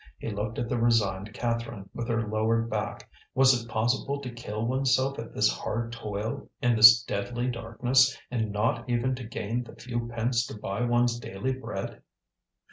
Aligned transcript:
He 0.17 0.31
looked 0.31 0.57
at 0.57 0.67
the 0.67 0.79
resigned 0.79 1.31
Catherine, 1.31 1.87
with 1.93 2.07
her 2.07 2.27
lowered 2.27 2.71
back. 2.71 3.07
Was 3.35 3.53
it 3.61 3.69
possible 3.69 4.19
to 4.21 4.31
kill 4.31 4.65
oneself 4.65 5.19
at 5.19 5.31
this 5.35 5.55
hard 5.55 5.91
toil, 5.91 6.49
in 6.59 6.75
this 6.75 7.03
deadly 7.03 7.45
darkness, 7.51 8.17
and 8.31 8.51
not 8.51 8.89
even 8.89 9.13
to 9.13 9.23
gain 9.23 9.63
the 9.63 9.75
few 9.75 10.07
pence 10.07 10.43
to 10.47 10.55
buy 10.57 10.81
one's 10.81 11.19
daily 11.19 11.53
bread? 11.53 12.01